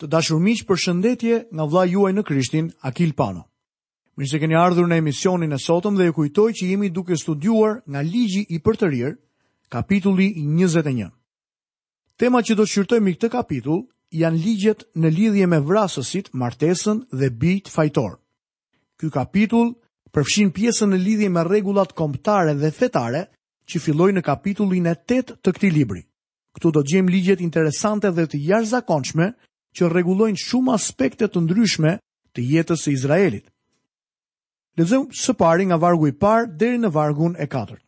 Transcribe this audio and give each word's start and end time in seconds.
Të 0.00 0.08
dashur 0.08 0.38
miq, 0.40 0.62
përshëndetje 0.64 1.34
nga 1.52 1.64
vla 1.68 1.82
juaj 1.84 2.14
në 2.16 2.22
Krishtin, 2.24 2.70
Akil 2.88 3.10
Pano. 3.16 3.42
Mirë 4.16 4.30
se 4.30 4.38
keni 4.40 4.56
ardhur 4.56 4.86
në 4.88 4.96
emisionin 5.02 5.52
e 5.52 5.58
sotëm 5.60 5.98
dhe 5.98 6.06
ju 6.08 6.14
kujtoj 6.18 6.46
që 6.56 6.68
jemi 6.70 6.88
duke 6.88 7.18
studiuar 7.20 7.82
nga 7.84 8.00
ligji 8.00 8.46
i 8.48 8.62
përtërir, 8.64 9.18
kapitulli 9.68 10.28
21. 10.40 11.10
Tema 12.16 12.40
që 12.40 12.56
do 12.56 12.64
të 12.64 12.72
shqyrtojmë 12.72 13.12
këtë 13.16 13.30
kapitull 13.34 13.82
janë 14.22 14.40
ligjet 14.46 14.86
në 14.96 15.10
lidhje 15.18 15.50
me 15.52 15.60
vrasësit, 15.68 16.32
martesën 16.32 17.04
dhe 17.20 17.28
bijt 17.42 17.68
fajtor. 17.74 18.16
Ky 18.96 19.12
kapitull 19.12 19.74
përfshin 20.16 20.54
pjesën 20.56 20.92
në 20.94 21.02
lidhje 21.04 21.28
me 21.28 21.44
rregullat 21.44 21.92
kombëtare 21.96 22.56
dhe 22.56 22.72
fetare 22.78 23.22
që 23.68 23.84
filloj 23.84 24.12
në 24.16 24.24
kapitullin 24.32 24.88
e 24.88 24.96
8 24.96 25.36
të 25.44 25.50
këtij 25.60 25.74
libri. 25.76 26.02
Këtu 26.56 26.72
do 26.72 26.80
të 26.80 26.86
gjejmë 26.88 27.12
ligjet 27.16 27.40
interesante 27.44 28.08
dhe 28.10 28.24
të 28.26 28.40
jashtëzakonshme 28.48 29.32
që 29.76 29.90
rregullojnë 29.92 30.40
shumë 30.42 30.72
aspekte 30.74 31.28
të 31.30 31.42
ndryshme 31.44 31.96
të 32.34 32.44
jetës 32.52 32.84
së 32.86 32.94
Izraelit. 32.96 33.46
Lexojmë 34.78 35.16
së 35.20 35.34
pari 35.38 35.66
nga 35.68 35.78
vargu 35.82 36.08
i 36.10 36.14
parë 36.22 36.50
deri 36.58 36.78
në 36.80 36.90
vargun 36.94 37.34
e 37.42 37.46
katërt. 37.50 37.82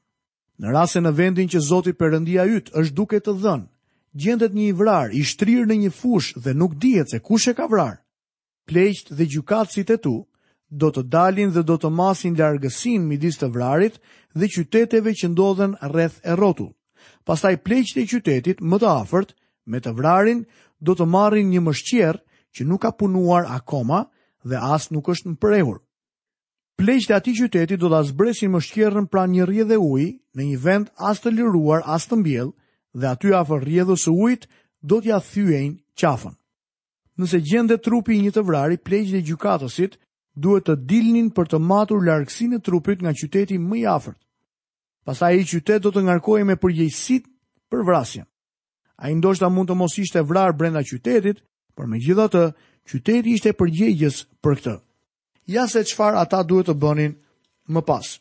Në 0.62 0.73
rast 0.74 0.95
se 0.96 1.00
në 1.02 1.12
vendin 1.18 1.48
që 1.50 1.60
Zoti 1.68 1.92
Perëndia 1.96 2.45
yt 2.46 2.68
është 2.78 2.95
duke 2.95 3.18
të 3.20 3.32
dhënë, 3.45 3.66
gjendet 4.23 4.52
një 4.54 4.66
i 4.70 4.74
vrarë, 4.78 5.14
i 5.18 5.23
shtrirë 5.26 5.68
në 5.70 5.78
një 5.84 5.92
fushë 5.96 6.42
dhe 6.45 6.54
nuk 6.54 6.74
dihet 6.82 7.10
se 7.10 7.18
kush 7.24 7.48
e 7.50 7.54
ka 7.59 7.66
vrarë. 7.70 7.98
Pleqt 8.68 9.10
dhe 9.16 9.26
gjykatësit 9.32 9.90
e 9.90 9.96
tu 10.04 10.14
do 10.70 10.90
të 10.95 11.02
dalin 11.12 11.51
dhe 11.52 11.62
do 11.68 11.76
të 11.80 11.90
masin 11.92 12.37
largësinë 12.38 13.09
midis 13.09 13.40
të 13.40 13.48
vrarit 13.54 13.96
dhe 14.38 14.48
qyteteve 14.48 15.12
që 15.23 15.32
ndodhen 15.32 15.74
rreth 15.88 16.20
e 16.23 16.37
rrotut. 16.37 16.74
Pastaj 17.26 17.56
pleqt 17.64 17.98
e 17.98 18.06
qytetit 18.10 18.62
më 18.62 18.78
të 18.82 18.88
afërt 19.02 19.34
me 19.70 19.80
të 19.80 19.92
vrarin 19.98 20.45
do 20.82 20.95
të 20.98 21.06
marrin 21.06 21.50
një 21.54 21.62
mëshqer 21.62 22.18
që 22.59 22.66
nuk 22.66 22.82
ka 22.82 22.90
punuar 22.98 23.46
akoma 23.46 24.02
dhe 24.42 24.59
as 24.74 24.88
nuk 24.90 25.12
është 25.14 25.30
në 25.32 25.38
përehur. 25.38 25.79
Plejqët 26.80 27.12
e 27.12 27.15
ati 27.16 27.34
qyteti 27.38 27.76
do 27.79 27.93
të 27.93 27.98
azbresin 28.02 28.51
mëshqerën 28.57 29.07
pra 29.12 29.23
një 29.30 29.46
rjedhe 29.48 29.79
uj 29.79 30.07
në 30.34 30.48
një 30.48 30.59
vend 30.65 30.88
as 31.07 31.23
të 31.23 31.32
liruar 31.37 31.84
as 31.96 32.09
të 32.10 32.18
mbjell 32.18 32.51
dhe 32.98 33.12
aty 33.15 33.30
afer 33.38 33.62
rjedhës 33.62 34.09
ujt 34.10 34.48
do 34.82 34.98
t'ja 35.01 35.20
thyen 35.23 35.76
qafën. 35.95 36.34
Nëse 37.20 37.38
gjende 37.46 37.79
trupi 37.79 38.18
një 38.24 38.32
të 38.35 38.42
vrari, 38.48 38.76
plejqët 38.80 39.18
e 39.20 39.24
gjukatosit 39.29 39.98
duhet 40.35 40.66
të 40.66 40.76
dilnin 40.88 41.29
për 41.37 41.52
të 41.52 41.59
matur 41.60 42.02
larkësin 42.02 42.57
e 42.57 42.62
trupit 42.64 43.04
nga 43.04 43.12
qyteti 43.14 43.60
më 43.60 43.79
i 43.82 43.87
afert. 43.95 44.18
Pasta 45.07 45.30
i 45.37 45.45
qytet 45.45 45.82
do 45.85 45.92
të 45.92 46.02
ngarkoj 46.09 46.42
me 46.48 46.57
përgjëjsit 46.57 47.29
për 47.70 47.85
vrasjen. 47.87 48.26
A 49.02 49.10
i 49.10 49.16
ndoshta 49.18 49.48
mund 49.50 49.66
të 49.72 49.76
mos 49.78 49.96
ishte 49.98 50.22
vrarë 50.22 50.54
brenda 50.58 50.84
qytetit, 50.86 51.40
për 51.74 51.88
me 51.90 51.98
gjitha 52.04 52.28
të, 52.30 52.42
qyteti 52.90 53.32
ishte 53.38 53.52
përgjegjës 53.58 54.18
për 54.45 54.58
këtë. 54.62 54.74
Ja 55.50 55.64
se 55.72 55.82
qfar 55.90 56.14
ata 56.20 56.45
duhet 56.46 56.68
të 56.70 56.74
bënin 56.84 57.16
më 57.74 57.82
pas. 57.88 58.12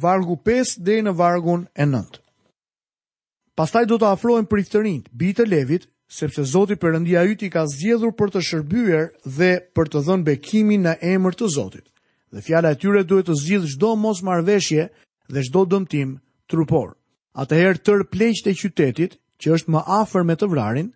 Vargu 0.00 0.38
5 0.48 0.78
dhe 0.86 0.96
në 1.04 1.12
vargun 1.18 1.66
e 1.74 1.84
nënt. 1.92 2.16
Pastaj 3.58 3.84
do 3.90 3.98
të 4.00 4.08
afrojnë 4.14 4.48
për 4.48 4.60
i 4.62 4.66
këtërin, 4.70 5.00
bitë 5.22 5.46
levit, 5.50 5.84
sepse 6.22 6.46
Zoti 6.54 6.78
Perëndia 6.80 7.26
yti 7.34 7.50
ka 7.52 7.66
zgjedhur 7.74 8.14
për 8.16 8.32
të 8.32 8.42
shërbyer 8.48 9.06
dhe 9.38 9.50
për 9.76 9.92
të 9.92 10.04
dhënë 10.06 10.24
bekimin 10.30 10.86
në 10.88 10.94
emër 11.12 11.36
të 11.36 11.50
Zotit. 11.58 11.84
Dhe 12.32 12.40
fjala 12.46 12.72
e 12.72 12.80
tyre 12.80 13.04
duhet 13.04 13.28
të 13.28 13.36
zgjidh 13.42 13.68
çdo 13.74 13.92
mosmarrveshje 14.06 14.88
dhe 15.34 15.44
çdo 15.48 15.66
dëmtim 15.74 16.16
trupor. 16.48 16.94
Atëherë 17.42 17.82
tër 17.84 18.06
pleqtë 18.14 18.54
e 18.54 18.58
qytetit 18.62 19.18
që 19.42 19.54
është 19.56 19.72
më 19.74 19.82
afer 20.02 20.24
me 20.26 20.34
të 20.38 20.48
vrarin, 20.50 20.88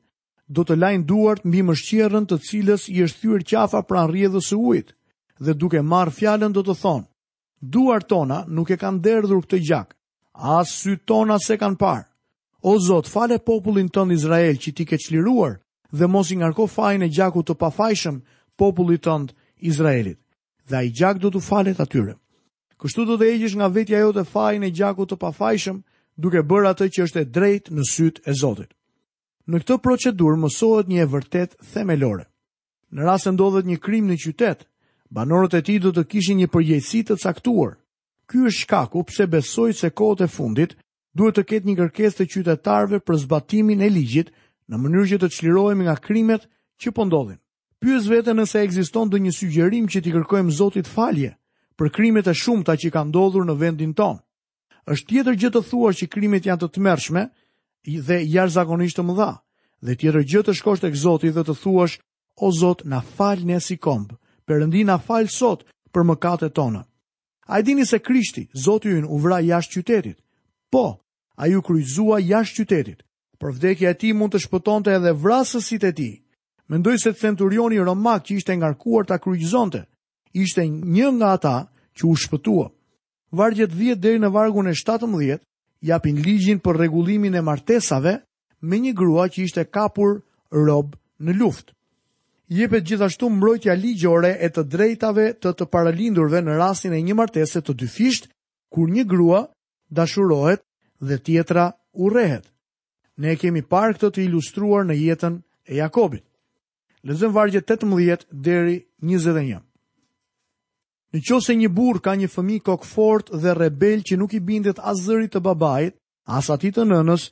do 0.52 0.64
të 0.66 0.76
lajnë 0.82 1.06
duart 1.08 1.44
mbi 1.46 1.62
mëshqirën 1.64 2.24
të 2.28 2.38
cilës 2.48 2.88
i 2.90 3.02
është 3.06 3.20
thyrë 3.22 3.46
qafa 3.52 3.82
pran 3.88 4.10
rjedhës 4.10 4.50
e 4.52 4.58
ujt, 4.72 4.90
dhe 5.44 5.54
duke 5.62 5.82
marë 5.92 6.14
fjallën 6.18 6.52
do 6.52 6.62
të 6.66 6.74
thonë, 6.82 7.06
duart 7.74 8.08
tona 8.10 8.42
nuk 8.50 8.70
e 8.74 8.78
kanë 8.82 9.00
derdhur 9.06 9.42
këtë 9.46 9.60
gjak, 9.68 9.94
as 10.34 10.74
sy 10.82 10.98
tona 11.08 11.38
se 11.40 11.56
kanë 11.56 11.78
parë. 11.80 12.04
O 12.62 12.76
Zot, 12.78 13.08
fale 13.10 13.38
popullin 13.42 13.88
tënë 13.90 14.14
Izrael 14.14 14.56
që 14.62 14.70
ti 14.76 14.84
ke 14.86 14.98
qliruar 15.02 15.56
dhe 15.90 16.06
mos 16.06 16.30
i 16.30 16.36
ngarko 16.38 16.68
fajnë 16.70 17.04
e 17.04 17.10
gjaku 17.16 17.42
të 17.42 17.56
pafajshëm 17.58 18.20
popullit 18.58 19.02
tënë 19.02 19.34
Izraelit. 19.66 20.18
Dhe 20.70 20.84
i 20.86 20.92
gjak 20.94 21.18
do 21.18 21.30
të 21.34 21.40
falet 21.42 21.80
atyre. 21.82 22.14
Kështu 22.78 23.04
do 23.08 23.16
të 23.18 23.32
egjish 23.32 23.56
nga 23.58 23.66
vetja 23.68 23.98
jo 24.04 24.12
të 24.14 24.22
fajnë 24.30 24.68
e 24.68 24.70
gjaku 24.78 25.08
të 25.10 25.18
pafajshëm, 25.24 25.80
duke 26.18 26.42
bërë 26.44 26.70
atë 26.72 26.86
që 26.94 27.04
është 27.06 27.20
e 27.22 27.28
drejtë 27.34 27.74
në 27.76 27.84
sytë 27.90 28.22
e 28.28 28.34
Zotit. 28.36 28.70
Në 29.48 29.60
këtë 29.62 29.78
procedurë 29.82 30.40
mësohet 30.44 30.88
një 30.92 31.02
e 31.02 31.08
vërtet 31.12 31.56
themelore. 31.72 32.26
Në 32.92 33.06
rrasë 33.06 33.32
ndodhet 33.34 33.66
një 33.66 33.78
krim 33.82 34.06
në 34.10 34.16
qytet, 34.22 34.66
banorët 35.10 35.56
e 35.58 35.62
ti 35.66 35.78
do 35.82 35.90
të 35.92 36.04
kishin 36.12 36.38
një 36.40 36.48
përgjegjësi 36.52 37.00
të 37.08 37.16
caktuar. 37.22 37.76
Ky 38.28 38.44
është 38.48 38.62
shkaku 38.64 39.00
pse 39.08 39.26
besoj 39.32 39.72
se 39.74 39.90
kohët 39.90 40.24
e 40.24 40.28
fundit 40.28 40.76
duhet 41.16 41.36
të 41.36 41.44
ketë 41.50 41.66
një 41.68 41.76
kërkesë 41.80 42.18
të 42.20 42.28
qytetarëve 42.32 43.00
për 43.04 43.20
zbatimin 43.24 43.82
e 43.84 43.90
ligjit 43.92 44.30
në 44.68 44.78
mënyrë 44.80 45.08
që 45.12 45.18
të 45.22 45.30
çlirohemi 45.36 45.84
nga 45.88 45.96
krimet 46.00 46.46
që 46.80 46.92
po 46.94 47.04
ndodhin. 47.08 47.40
Pyes 47.82 48.06
veten 48.08 48.38
nëse 48.38 48.62
ekziston 48.62 49.08
ndonjë 49.08 49.32
sugjerim 49.36 49.88
që 49.90 49.98
t'i 50.00 50.12
kërkojmë 50.14 50.54
Zotit 50.60 50.88
falje 50.88 51.34
për 51.76 51.90
krimet 51.90 52.28
e 52.28 52.32
shumta 52.36 52.76
që 52.78 52.92
kanë 52.94 53.10
ndodhur 53.10 53.48
në 53.48 53.56
vendin 53.60 53.96
tonë 53.98 54.20
është 54.86 55.08
tjetër 55.12 55.36
gjë 55.38 55.50
të 55.54 55.60
thuash 55.70 55.98
që 56.02 56.08
krimet 56.10 56.46
janë 56.46 56.60
të 56.62 56.68
tmerrshme 56.76 57.22
dhe 58.02 58.16
jashtëzakonisht 58.26 58.98
të 58.98 59.04
mëdha. 59.06 59.28
Dhe 59.82 59.96
tjetër 59.98 60.24
gjë 60.30 60.42
të 60.46 60.54
shkosh 60.58 60.82
tek 60.82 60.94
Zoti 60.98 61.30
dhe 61.34 61.44
të 61.46 61.54
thuash, 61.62 61.98
o 62.42 62.50
Zot, 62.54 62.82
na 62.86 63.00
fal 63.00 63.40
ne 63.46 63.60
si 63.60 63.76
komb. 63.76 64.12
na 64.86 64.98
fal 64.98 65.28
sot 65.28 65.64
për 65.92 66.02
mëkatet 66.04 66.52
tona. 66.54 66.84
A 67.46 67.58
i 67.60 67.62
dini 67.62 67.86
se 67.86 67.98
Krishti, 67.98 68.48
Zoti 68.54 68.88
ju 68.88 69.06
u 69.08 69.18
vra 69.18 69.38
jashtë 69.40 69.82
qytetit? 69.82 70.16
Po, 70.70 71.00
a 71.36 71.46
ju 71.46 71.62
kryzua 71.62 72.18
jashtë 72.20 72.62
qytetit. 72.66 73.02
Për 73.38 73.52
vdekja 73.52 73.90
e 73.90 73.94
ti 73.98 74.12
mund 74.12 74.32
të 74.34 74.38
shpëtonte 74.38 74.90
edhe 74.94 75.12
vrasësit 75.12 75.84
e 75.84 75.92
ti. 75.92 76.22
Mendoj 76.68 76.96
se 76.98 77.12
centurioni 77.12 77.78
romak 77.78 78.22
që 78.24 78.36
ishte 78.36 78.56
ngarkuar 78.56 79.04
ta 79.06 79.18
kryqëzonte, 79.18 79.84
ishte 80.32 80.62
një 80.68 81.08
nga 81.12 81.32
ata 81.34 81.56
që 81.96 82.06
u 82.06 82.14
shpëtuam 82.14 82.70
vargjet 83.32 83.72
10 83.74 83.98
deri 84.02 84.20
në 84.20 84.28
vargun 84.34 84.68
e 84.68 84.74
17, 84.76 85.38
japin 85.88 86.20
ligjin 86.22 86.60
për 86.62 86.78
regullimin 86.84 87.34
e 87.34 87.42
martesave 87.42 88.18
me 88.60 88.78
një 88.78 88.92
grua 88.94 89.26
që 89.32 89.42
ishte 89.48 89.64
kapur 89.74 90.20
rob 90.54 90.92
në 91.18 91.36
luft. 91.40 91.72
Jepet 92.52 92.84
gjithashtu 92.84 93.30
mbrojtja 93.32 93.72
ligjore 93.80 94.34
e 94.44 94.48
të 94.52 94.64
drejtave 94.68 95.30
të 95.40 95.54
të 95.58 95.66
paralindurve 95.72 96.42
në 96.44 96.58
rastin 96.60 96.92
e 96.92 97.00
një 97.02 97.16
martese 97.16 97.62
të 97.64 97.74
dyfisht, 97.84 98.28
kur 98.72 98.90
një 98.92 99.06
grua 99.08 99.46
dashurohet 99.90 100.60
dhe 101.00 101.16
tjetra 101.18 101.70
rehet. 102.12 102.44
Ne 103.20 103.34
kemi 103.36 103.62
par 103.68 103.92
këtë 103.96 104.12
të 104.14 104.24
ilustruar 104.28 104.84
në 104.88 104.94
jetën 105.00 105.40
e 105.68 105.76
Jakobit. 105.80 106.22
Lezëm 107.04 107.32
vargjet 107.34 107.66
18 107.68 108.28
deri 108.30 108.76
21. 109.04 109.58
Në 111.12 111.20
qovë 111.28 111.44
se 111.44 111.54
një 111.60 111.68
burë 111.76 112.00
ka 112.04 112.12
një 112.16 112.28
fëmi 112.32 112.54
kokfort 112.64 113.30
dhe 113.42 113.52
rebel 113.56 114.00
që 114.08 114.16
nuk 114.16 114.32
i 114.32 114.40
bindet 114.48 114.78
as 114.90 115.02
zërit 115.04 115.34
të 115.36 115.42
babajt, 115.44 115.96
as 116.36 116.46
ati 116.54 116.70
të 116.72 116.86
nënës, 116.88 117.26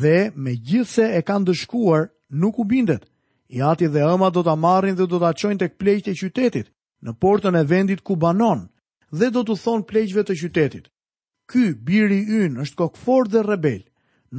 dhe 0.00 0.14
me 0.34 0.54
gjithë 0.68 0.92
se 0.92 1.08
e 1.18 1.20
kanë 1.28 1.44
dëshkuar, 1.50 2.06
nuk 2.40 2.58
u 2.58 2.64
bindet. 2.70 3.02
I 3.52 3.60
ati 3.72 3.90
dhe 3.92 4.06
ëma 4.14 4.30
do 4.32 4.40
të 4.44 4.54
amarin 4.54 4.96
dhe 4.96 5.04
do 5.12 5.20
të 5.20 5.28
aqojnë 5.28 5.60
të 5.60 5.68
kplejt 5.74 6.08
e 6.08 6.14
qytetit, 6.22 6.70
në 7.04 7.12
portën 7.24 7.58
e 7.60 7.64
vendit 7.68 8.00
ku 8.00 8.16
banon, 8.16 8.62
dhe 9.12 9.28
do 9.34 9.42
të 9.44 9.56
thonë 9.64 9.84
plejqve 9.92 10.24
të 10.24 10.36
qytetit. 10.42 10.88
Ky, 11.52 11.66
biri 11.88 12.22
yn, 12.40 12.56
është 12.64 12.78
kokfort 12.80 13.28
dhe 13.32 13.42
rebel, 13.44 13.82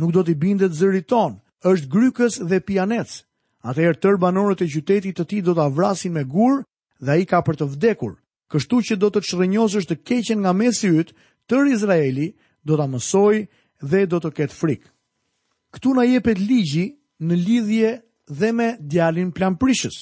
nuk 0.01 0.15
do 0.17 0.23
t'i 0.25 0.33
bindet 0.33 0.73
zërit 0.77 1.05
ton, 1.13 1.35
është 1.61 1.91
grykës 1.93 2.39
dhe 2.49 2.61
pianec. 2.65 3.21
Atëherë 3.69 4.01
tërë 4.01 4.21
banorët 4.25 4.65
e 4.65 4.69
qytetit 4.73 5.15
të 5.19 5.27
ti 5.29 5.43
do 5.45 5.53
t'a 5.57 5.67
vrasin 5.77 6.17
me 6.17 6.25
gurë 6.25 6.63
dhe 7.05 7.19
i 7.21 7.29
ka 7.29 7.41
për 7.45 7.61
të 7.61 7.69
vdekur 7.75 8.17
kështu 8.49 8.77
që 8.87 8.95
do 9.01 9.09
të 9.13 9.21
çrrënjosësh 9.27 9.87
të 9.89 9.95
keqen 10.09 10.39
nga 10.43 10.53
mesi 10.57 10.89
yt, 11.01 11.11
tër 11.49 11.69
Izraeli 11.75 12.29
do 12.65 12.77
ta 12.79 12.87
mësoj 12.89 13.37
dhe 13.91 14.01
do 14.11 14.19
të 14.21 14.31
ketë 14.39 14.55
frik. 14.57 14.83
Ktu 15.73 15.93
na 15.93 16.03
jepet 16.09 16.41
ligji 16.41 16.87
në 17.21 17.35
lidhje 17.45 17.91
dhe 18.39 18.49
me 18.53 18.71
djalin 18.81 19.29
planprishës. 19.37 19.99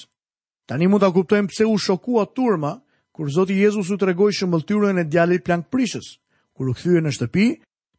Tani 0.68 0.88
mund 0.88 1.04
ta 1.04 1.10
kuptojmë 1.12 1.48
pse 1.52 1.66
u 1.68 1.76
shokua 1.80 2.24
turma 2.32 2.78
kur 3.14 3.28
Zoti 3.34 3.56
Jezusi 3.60 3.92
u 3.92 3.98
tregoi 4.00 4.32
shëmbëltyrën 4.36 5.00
e 5.00 5.04
djalit 5.10 5.44
planprishës. 5.46 6.16
Kur 6.56 6.70
u 6.70 6.74
kthye 6.76 7.00
në 7.04 7.12
shtëpi, 7.16 7.46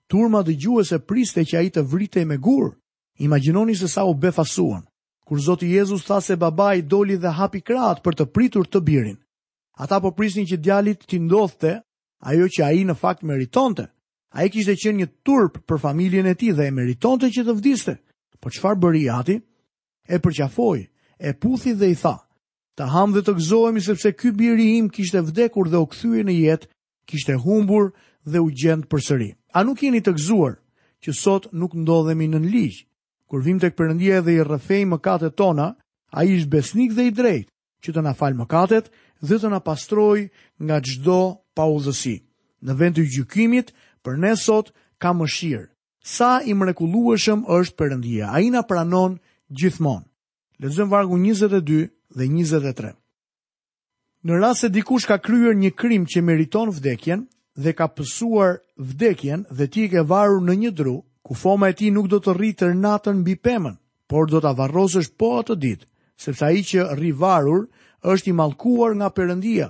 turma 0.09 0.41
dëgjuese 0.47 0.99
priste 1.07 1.43
që 1.45 1.57
ai 1.59 1.69
të 1.69 1.83
vritej 1.91 2.25
me 2.25 2.37
gur. 2.37 2.71
Imagjinoni 3.19 3.75
se 3.75 3.87
sa 3.91 4.05
u 4.07 4.13
befasuan. 4.15 4.85
Kur 5.27 5.37
Zoti 5.43 5.69
Jezusi 5.73 6.07
tha 6.07 6.21
se 6.23 6.35
babai 6.39 6.81
doli 6.81 7.17
dhe 7.19 7.33
hapi 7.37 7.61
krahët 7.61 7.99
për 8.03 8.15
të 8.17 8.25
pritur 8.35 8.65
të 8.67 8.79
birin. 8.81 9.19
Ata 9.79 9.99
po 10.03 10.11
prisnin 10.11 10.45
që 10.49 10.57
djalit 10.65 11.05
t'i 11.07 11.19
ndodhte 11.23 11.71
ajo 12.29 12.47
që 12.55 12.61
ai 12.67 12.81
në 12.83 12.95
fakt 13.01 13.23
meritonte. 13.29 13.85
Ai 14.37 14.49
kishte 14.51 14.75
qenë 14.77 14.99
një 15.01 15.07
turp 15.25 15.61
për 15.69 15.79
familjen 15.85 16.27
e 16.27 16.35
tij 16.37 16.51
dhe 16.57 16.67
e 16.69 16.73
meritonte 16.79 17.29
që 17.35 17.45
të 17.47 17.55
vdiste. 17.57 17.93
Por 18.43 18.51
çfarë 18.55 18.79
bëri 18.83 19.05
Ati? 19.19 19.37
E 20.13 20.19
përqafoi, 20.23 20.81
e 21.19 21.29
puthi 21.41 21.71
dhe 21.79 21.89
i 21.91 21.95
tha: 22.01 22.17
"Të 22.77 22.85
ham 22.93 23.09
dhe 23.15 23.23
të 23.23 23.33
gëzohemi 23.39 23.81
sepse 23.87 24.11
ky 24.19 24.29
biri 24.39 24.67
im 24.77 24.89
kishte 24.95 25.21
vdekur 25.29 25.69
dhe 25.71 25.79
u 25.83 25.87
kthye 25.87 26.21
në 26.27 26.33
jetë, 26.43 26.69
kishte 27.09 27.35
humbur 27.45 27.91
dhe 28.31 28.39
u 28.43 28.51
gjend 28.59 28.83
përsëri." 28.91 29.31
A 29.57 29.63
nuk 29.65 29.79
jeni 29.83 30.01
të 30.03 30.13
gëzuar 30.17 30.55
që 31.03 31.09
sot 31.23 31.49
nuk 31.55 31.71
ndodhemi 31.75 32.27
në 32.29 32.39
ligj? 32.51 32.83
Kur 33.29 33.41
vim 33.47 33.59
tek 33.63 33.77
Perëndia 33.79 34.19
dhe 34.23 34.33
i 34.35 34.41
rrëfej 34.43 34.83
mëkatet 34.91 35.35
tona, 35.39 35.71
ai 36.11 36.27
është 36.35 36.49
besnik 36.51 36.91
dhe 36.93 37.03
i 37.07 37.11
drejtë 37.15 37.49
që 37.85 37.93
të 37.95 38.01
na 38.05 38.13
falë 38.19 38.37
mëkatet 38.41 38.87
dhe 39.29 39.37
të 39.39 39.49
na 39.53 39.59
pastroj 39.69 40.19
nga 40.63 40.77
gjdo 40.87 41.19
pa 41.55 41.65
udhësi. 41.75 42.15
Në 42.65 42.73
vend 42.79 42.95
të 42.97 43.05
gjykimit, 43.15 43.73
për 44.03 44.19
ne 44.23 44.33
sot 44.35 44.73
ka 45.01 45.13
mëshirë. 45.15 45.67
Sa 46.15 46.31
i 46.49 46.53
mrekulueshëm 46.55 47.45
është 47.57 47.77
përëndia, 47.79 48.31
a 48.31 48.37
i 48.43 48.49
na 48.49 48.61
pranon 48.67 49.15
gjithmonë. 49.59 50.07
Lezëm 50.63 50.89
vargu 50.91 51.17
22 51.19 51.89
dhe 52.17 52.25
23. 52.27 52.93
Në 54.25 54.35
rrasë 54.39 54.61
se 54.67 54.69
dikush 54.75 55.05
ka 55.07 55.17
kryer 55.23 55.55
një 55.55 55.71
krim 55.79 56.03
që 56.11 56.19
meriton 56.27 56.71
vdekjen 56.75 57.21
dhe 57.55 57.71
ka 57.77 57.87
pësuar 57.95 58.59
vdekjen 58.75 59.45
dhe 59.55 59.67
ti 59.71 59.87
ke 59.91 60.03
varu 60.11 60.41
në 60.43 60.55
një 60.63 60.71
dru, 60.75 60.97
ku 61.23 61.35
foma 61.35 61.69
e 61.71 61.75
ti 61.77 61.91
nuk 61.91 62.07
do 62.11 62.19
të 62.19 62.35
rritër 62.35 62.75
natën 62.83 63.23
bi 63.23 63.35
pëmën, 63.35 63.75
por 64.09 64.27
do 64.27 64.41
të 64.41 64.51
avarrosësh 64.51 65.09
po 65.19 65.29
atë 65.39 65.55
ditë, 65.63 65.85
sepse 66.19 66.43
ai 66.47 66.59
që 66.67 66.81
rri 66.97 67.11
varur 67.23 67.61
është 68.13 68.29
i 68.31 68.35
mallkuar 68.39 68.91
nga 68.99 69.09
Perëndia 69.17 69.67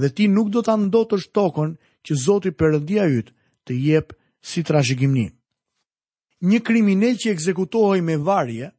dhe 0.00 0.08
ti 0.16 0.24
nuk 0.34 0.48
do 0.54 0.60
ta 0.66 0.74
ndotësh 0.78 1.26
tokën 1.36 1.70
që 2.06 2.12
Zoti 2.24 2.50
Perëndia 2.60 3.04
yt 3.18 3.28
të 3.68 3.72
jep 3.86 4.06
si 4.50 4.64
trashëgimni. 4.66 5.26
Një 6.50 6.58
kriminal 6.66 7.14
që 7.20 7.30
ekzekutohej 7.32 8.02
me 8.04 8.16
varje 8.26 8.72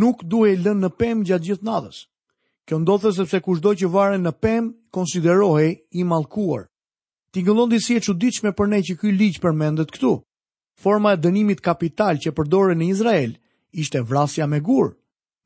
nuk 0.00 0.24
duhet 0.32 0.62
lënë 0.64 0.82
në 0.86 0.90
pemë 1.00 1.26
gjatë 1.28 1.46
gjithë 1.50 1.68
natës. 1.68 1.98
Kjo 2.66 2.80
ndodhet 2.82 3.14
sepse 3.20 3.38
kushdo 3.46 3.76
që 3.78 3.92
varen 3.92 4.24
në 4.26 4.32
pemë 4.42 4.72
konsiderohej 4.96 5.70
i 6.00 6.04
mallkuar. 6.12 6.64
Tingëllon 7.32 7.70
disi 7.70 7.94
e 7.94 8.00
çuditshme 8.06 8.50
për 8.56 8.66
ne 8.72 8.80
që 8.86 8.96
ky 9.00 9.12
ligj 9.12 9.38
përmendet 9.44 9.92
këtu. 9.92 10.14
Forma 10.82 11.12
e 11.14 11.20
dënimit 11.20 11.60
kapital 11.64 12.16
që 12.20 12.32
përdoren 12.36 12.80
në 12.80 12.90
Izrael 12.94 13.36
ishte 13.76 14.00
vrasja 14.08 14.48
me 14.50 14.64
gurë. 14.66 14.96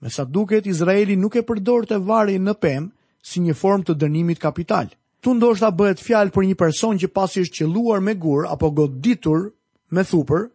Me 0.01 0.09
sa 0.09 0.25
duket, 0.25 0.65
Izraeli 0.67 1.15
nuk 1.21 1.37
e 1.37 1.43
përdor 1.45 1.85
të 1.85 1.99
vari 2.09 2.39
në 2.41 2.55
pem 2.65 2.87
si 3.23 3.43
një 3.45 3.53
form 3.55 3.83
të 3.85 3.99
dënimit 4.01 4.41
kapital. 4.41 4.89
Tu 5.21 5.35
ndoshta 5.37 5.69
bëhet 5.77 6.01
fjalë 6.01 6.33
për 6.33 6.47
një 6.49 6.57
person 6.57 6.97
që 6.97 7.11
pasi 7.13 7.43
është 7.45 7.59
qelluar 7.59 8.01
me 8.01 8.15
gur 8.17 8.47
apo 8.49 8.71
goditur 8.73 9.51
me 9.93 10.05
thupër, 10.09 10.47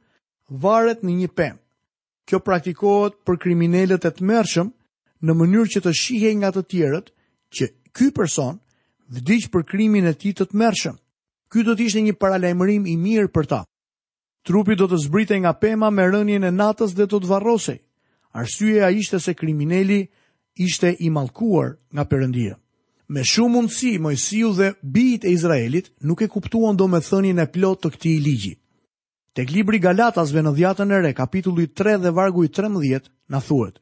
varet 0.50 1.06
në 1.06 1.14
një 1.20 1.30
pemë. 1.38 1.60
Kjo 2.26 2.40
praktikohet 2.42 3.20
për 3.22 3.38
kriminalët 3.44 4.08
e 4.10 4.14
tmerrshëm 4.18 4.72
në 5.26 5.38
mënyrë 5.38 5.70
që 5.76 5.84
të 5.86 5.94
shihej 6.02 6.34
nga 6.42 6.50
të 6.56 6.66
tjerët 6.74 7.14
që 7.54 7.70
ky 7.96 8.10
person 8.18 8.58
vdiq 9.14 9.46
për 9.54 9.68
krimin 9.70 10.10
e 10.10 10.16
tij 10.18 10.34
të 10.40 10.50
tmerrshëm. 10.56 10.98
Ky 11.54 11.62
do 11.68 11.78
të 11.78 11.86
ishte 11.86 12.02
një 12.02 12.18
paralajmërim 12.18 12.90
i 12.90 12.98
mirë 13.06 13.30
për 13.30 13.46
ta. 13.54 13.62
Trupi 14.46 14.74
do 14.76 14.90
të 14.90 15.04
zbritej 15.06 15.40
nga 15.46 15.54
pema 15.54 15.94
me 15.94 16.10
rënien 16.10 16.50
e 16.50 16.56
natës 16.56 16.98
dhe 16.98 17.06
do 17.14 17.22
të 17.22 17.30
varrosej. 17.30 17.78
Arsyeja 18.36 18.90
ishte 18.92 19.20
se 19.20 19.34
krimineli 19.34 20.00
ishte 20.66 20.90
i 21.06 21.10
malkuar 21.16 21.70
nga 21.96 22.04
përëndia. 22.12 22.58
Me 23.14 23.22
shumë 23.32 23.54
mundësi, 23.54 23.92
mojësiu 24.04 24.50
dhe 24.58 24.68
bijit 24.96 25.24
e 25.28 25.32
Izraelit 25.36 25.88
nuk 26.10 26.20
e 26.22 26.28
kuptuan 26.34 26.76
do 26.76 26.88
me 26.92 27.00
thëni 27.00 27.32
në 27.38 27.46
plot 27.54 27.80
të 27.84 27.92
këtij 27.96 28.12
i 28.18 28.24
ligji. 28.26 28.54
Tek 29.36 29.54
libri 29.56 29.80
Galatasve 29.84 30.42
në 30.44 30.52
dhjatën 30.58 30.92
e 30.96 31.00
re, 31.06 31.14
kapitullu 31.16 31.64
i 31.64 31.68
3 31.80 31.98
dhe 32.04 32.12
vargu 32.18 32.44
i 32.48 32.52
13, 32.56 33.08
në 33.32 33.40
thuet, 33.48 33.80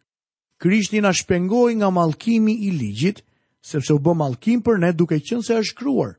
Krishti 0.62 1.02
na 1.02 1.12
shpengoj 1.12 1.72
nga 1.80 1.90
malkimi 1.92 2.54
i 2.68 2.72
ligjit, 2.72 3.24
sepse 3.68 3.94
u 3.94 4.00
bë 4.00 4.14
malkim 4.22 4.62
për 4.66 4.80
ne 4.84 4.94
duke 4.94 5.18
qënë 5.18 5.44
se 5.48 5.58
është 5.64 5.78
kruar, 5.80 6.14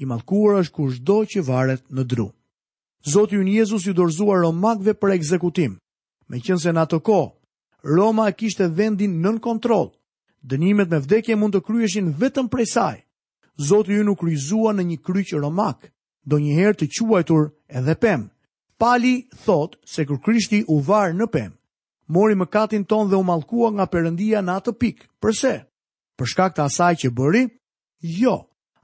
i 0.00 0.06
malkuar 0.08 0.62
është 0.62 0.74
kushdo 0.78 1.18
do 1.20 1.30
që 1.34 1.44
varet 1.48 1.84
në 1.94 2.04
dru. 2.12 2.28
Zotë 3.12 3.36
ju 3.36 3.44
njezus 3.44 3.86
ju 3.86 3.92
dorzuar 3.92 4.44
o 4.48 4.52
për 5.02 5.10
ekzekutim, 5.18 5.76
me 6.28 6.38
qënë 6.40 6.62
se 6.64 6.72
në 6.72 6.80
ato 6.84 6.98
kohë 7.00 7.30
Roma 7.84 8.28
e 8.28 8.32
kishte 8.34 8.64
vendin 8.78 9.18
nën 9.20 9.36
kontroll. 9.44 9.90
Dënimet 10.40 10.88
me 10.88 10.98
vdekje 11.04 11.36
mund 11.36 11.52
të 11.54 11.60
kryeshin 11.66 12.08
vetëm 12.16 12.46
prej 12.48 12.66
saj. 12.70 12.94
Zoti 13.60 13.92
ju 13.98 14.04
nuk 14.08 14.22
kryzua 14.22 14.72
në 14.72 14.84
një 14.88 14.96
kryq 15.04 15.34
romak, 15.36 15.90
do 16.24 16.38
njëherë 16.40 16.78
të 16.80 16.88
quajtur 16.96 17.50
edhe 17.68 17.94
pem. 18.00 18.22
Pali 18.80 19.14
thot 19.44 19.76
se 19.84 20.04
kër 20.08 20.18
krishti 20.24 20.62
u 20.64 20.80
varë 20.80 21.12
në 21.18 21.26
pem, 21.34 21.50
mori 22.08 22.34
më 22.34 22.46
katin 22.48 22.84
ton 22.88 23.08
dhe 23.08 23.20
u 23.20 23.22
malkua 23.22 23.68
nga 23.72 23.84
përëndia 23.92 24.40
në 24.42 24.52
atë 24.58 24.72
pik. 24.80 25.04
Përse? 25.20 25.54
Për 26.16 26.26
shkak 26.26 26.56
të 26.56 26.64
asaj 26.64 26.94
që 27.04 27.12
bëri? 27.12 27.44
Jo, 28.00 28.36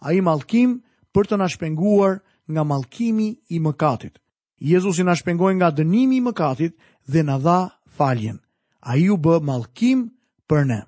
a 0.04 0.12
i 0.12 0.20
malkim 0.20 0.76
për 1.14 1.24
të 1.26 1.40
nashpenguar 1.40 2.20
nga 2.52 2.62
malkimi 2.64 3.32
i 3.48 3.58
mëkatit. 3.64 4.20
Jezusi 4.60 5.02
shpengoi 5.16 5.54
nga 5.56 5.72
dënimi 5.72 6.20
i 6.20 6.20
mëkatit 6.28 6.76
dhe 7.08 7.22
na 7.22 7.38
dha 7.38 7.60
faljen 7.96 8.38
a 8.82 8.96
ju 8.96 9.16
bë 9.20 9.40
malkim 9.44 10.06
për 10.48 10.64
ne. 10.66 10.78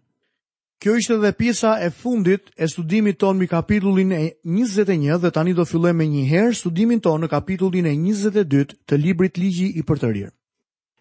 Kjo 0.83 0.97
ishte 0.99 1.17
dhe 1.23 1.31
pjesa 1.39 1.77
e 1.85 1.91
fundit 1.95 2.51
e 2.59 2.67
studimit 2.69 3.19
ton 3.21 3.37
mi 3.39 3.47
kapitullin 3.47 4.13
e 4.13 4.25
21 4.45 5.21
dhe 5.23 5.31
tani 5.31 5.53
do 5.55 5.65
fillojmë 5.65 5.99
me 5.99 6.09
njëherë 6.11 6.57
studimin 6.59 7.01
ton 7.05 7.23
në 7.23 7.29
kapitullin 7.31 7.87
e 7.87 7.93
22 7.95 8.79
të 8.89 8.99
librit 8.99 9.39
ligji 9.39 9.69
i 9.79 9.85
për 9.87 10.01
të 10.03 10.11
rirë. 10.13 10.33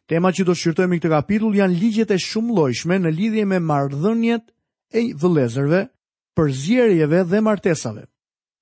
Tema 0.10 0.30
që 0.36 0.44
do 0.46 0.54
shqyrtojmë 0.58 0.96
i 0.96 1.00
këtë 1.00 1.10
kapitull 1.16 1.56
janë 1.56 1.78
ligjet 1.80 2.12
e 2.12 2.20
shumë 2.20 2.56
lojshme 2.58 2.98
në 3.00 3.12
lidhje 3.16 3.46
me 3.48 3.60
mardhënjet 3.64 4.44
e 4.94 5.06
vëlezerve, 5.22 5.82
përzjerjeve 6.36 7.24
dhe 7.32 7.42
martesave. 7.42 8.06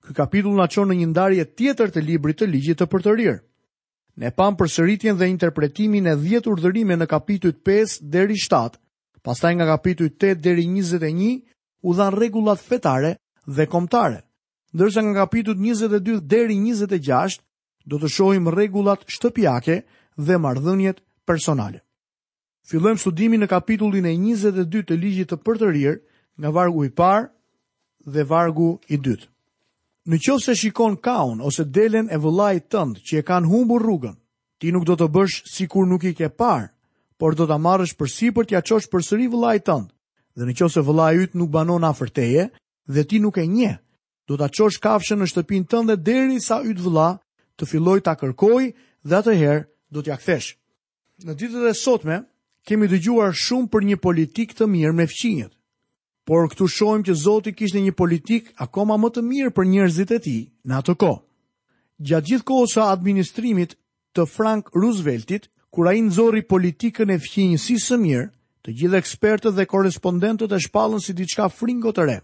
Ky 0.06 0.14
kapitull 0.14 0.56
na 0.56 0.68
çon 0.70 0.88
në 0.92 1.00
një 1.02 1.08
ndarje 1.10 1.46
tjetër 1.58 1.90
të 1.96 2.06
librit 2.06 2.38
të 2.40 2.48
ligjit 2.54 2.78
të 2.80 2.86
përtërir. 2.92 3.40
Të 3.42 3.49
ne 4.20 4.32
pam 4.36 4.56
përsëritjen 4.60 5.16
dhe 5.20 5.30
interpretimin 5.32 6.08
e 6.12 6.14
10 6.20 6.48
urdhërime 6.52 6.96
në 7.00 7.06
kapitujt 7.14 7.62
5 7.70 8.00
deri 8.16 8.36
7. 8.50 8.76
Pastaj 9.28 9.54
nga 9.56 9.68
kapitujt 9.70 10.18
8 10.32 10.42
deri 10.44 10.66
21 10.68 11.42
u 11.88 11.94
dhan 11.96 12.12
rregullat 12.18 12.60
fetare 12.70 13.14
dhe 13.56 13.68
komtare, 13.72 14.22
Ndërsa 14.74 15.02
nga 15.02 15.22
kapitujt 15.24 15.58
22 15.58 16.20
deri 16.30 16.60
26 16.66 17.40
do 17.90 17.96
të 17.98 18.10
shohim 18.16 18.52
rregullat 18.58 19.02
shtëpiake 19.10 19.80
dhe 20.28 20.36
marrëdhëniet 20.44 21.00
personale. 21.26 21.80
Fillojmë 22.70 23.02
studimin 23.02 23.42
në 23.44 23.48
kapitullin 23.56 24.06
e 24.06 24.14
22 24.28 24.84
të 24.92 25.00
ligjit 25.02 25.32
të 25.32 25.40
përtërir 25.48 25.98
nga 26.38 26.54
vargu 26.60 26.86
i 26.86 26.92
parë 27.02 27.26
dhe 28.14 28.28
vargu 28.30 28.70
i 28.94 29.00
dytë. 29.02 29.26
Në 30.08 30.18
qovë 30.24 30.44
se 30.44 30.54
shikon 30.56 30.96
kaun 31.04 31.42
ose 31.44 31.66
delen 31.76 32.08
e 32.08 32.18
vëllaj 32.24 32.56
tëndë 32.72 33.02
që 33.08 33.20
e 33.20 33.24
kanë 33.28 33.50
humbur 33.52 33.84
rrugën, 33.84 34.16
ti 34.60 34.72
nuk 34.72 34.86
do 34.88 34.96
të 34.96 35.10
bësh 35.12 35.40
si 35.52 35.66
kur 35.68 35.88
nuk 35.90 36.06
i 36.08 36.14
ke 36.16 36.30
parë, 36.30 36.70
por 37.20 37.36
do 37.36 37.44
të 37.50 37.58
marrësh 37.60 37.96
përsi 38.00 38.30
për 38.32 38.48
t'ja 38.48 38.62
qosh 38.70 38.88
për 38.92 39.04
sëri 39.04 39.28
vëllaj 39.34 39.58
tëndë. 39.68 39.92
Dhe 40.40 40.48
në 40.48 40.56
qovë 40.56 40.72
se 40.74 40.86
vëllaj 40.88 41.20
ytë 41.26 41.40
nuk 41.42 41.52
banon 41.52 41.84
a 41.84 41.92
fërteje 42.00 42.46
dhe 42.96 43.04
ti 43.10 43.20
nuk 43.20 43.38
e 43.38 43.48
nje, 43.52 43.74
do 44.28 44.40
t'a 44.40 44.48
qosh 44.48 44.80
kafshën 44.80 45.20
në 45.20 45.28
shtëpin 45.34 45.68
tënde 45.72 46.00
deri 46.08 46.40
sa 46.44 46.62
ytë 46.64 46.86
vëlla 46.86 47.10
të 47.60 47.68
filloj 47.68 47.98
t'a 48.06 48.16
kërkoj 48.22 48.70
dhe 49.04 49.16
atëherë 49.20 49.66
do 49.92 50.00
t'ja 50.04 50.16
këthesh. 50.16 50.54
Në 51.28 51.36
ditët 51.36 51.68
e 51.68 51.76
sotme, 51.76 52.22
kemi 52.64 52.88
dëgjuar 52.88 53.36
shumë 53.36 53.68
për 53.74 53.90
një 53.92 53.98
politik 54.00 54.56
të 54.56 54.64
mirë 54.72 54.96
me 55.02 55.10
fqinjët. 55.12 55.59
Por 56.30 56.44
këtu 56.52 56.66
shojmë 56.70 57.06
që 57.08 57.14
Zoti 57.20 57.52
kishte 57.58 57.80
një 57.82 57.92
politik 57.98 58.52
akoma 58.62 59.00
më 59.02 59.08
të 59.16 59.22
mirë 59.28 59.52
për 59.60 59.66
njerëzit 59.70 60.12
e 60.14 60.18
tij 60.22 60.42
në 60.70 60.74
atë 60.80 60.94
kohë. 61.02 61.16
Gjatë 62.06 62.28
gjithë 62.30 62.46
kohës 62.50 62.76
së 62.76 62.84
administrimit 62.86 63.72
të 64.14 64.26
Frank 64.34 64.68
Rooseveltit, 64.78 65.48
kur 65.74 65.88
ai 65.90 66.04
nxorri 66.06 66.44
politikën 66.52 67.10
e 67.10 67.16
fqinjësisë 67.26 67.88
së 67.90 67.98
mirë, 68.04 68.28
të 68.62 68.74
gjithë 68.78 69.00
ekspertët 69.00 69.58
dhe 69.58 69.66
korrespondentët 69.72 70.54
e 70.54 70.60
shpallën 70.68 71.02
si 71.02 71.16
diçka 71.18 71.48
fringo 71.50 71.90
të 71.98 72.06
re. 72.12 72.18